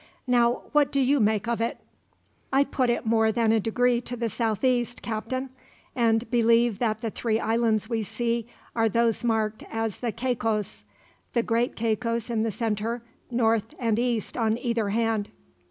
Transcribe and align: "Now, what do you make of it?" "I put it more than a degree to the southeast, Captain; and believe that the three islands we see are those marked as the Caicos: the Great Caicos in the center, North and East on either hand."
"Now, 0.25 0.63
what 0.71 0.91
do 0.91 0.99
you 0.99 1.19
make 1.19 1.47
of 1.47 1.61
it?" 1.61 1.77
"I 2.51 2.63
put 2.63 2.89
it 2.89 3.05
more 3.05 3.31
than 3.31 3.51
a 3.51 3.59
degree 3.59 4.01
to 4.01 4.17
the 4.17 4.29
southeast, 4.29 5.03
Captain; 5.03 5.51
and 5.95 6.27
believe 6.31 6.79
that 6.79 7.01
the 7.01 7.11
three 7.11 7.39
islands 7.39 7.87
we 7.87 8.01
see 8.01 8.47
are 8.75 8.89
those 8.89 9.23
marked 9.23 9.61
as 9.69 9.99
the 9.99 10.11
Caicos: 10.11 10.85
the 11.33 11.43
Great 11.43 11.75
Caicos 11.75 12.31
in 12.31 12.41
the 12.41 12.49
center, 12.49 13.03
North 13.29 13.75
and 13.77 13.99
East 13.99 14.37
on 14.39 14.57
either 14.57 14.89
hand." 14.89 15.29